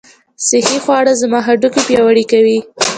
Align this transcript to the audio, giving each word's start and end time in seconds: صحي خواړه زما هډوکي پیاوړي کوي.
صحي 0.47 0.77
خواړه 0.83 1.13
زما 1.21 1.39
هډوکي 1.47 1.81
پیاوړي 1.87 2.23
کوي. 2.31 2.57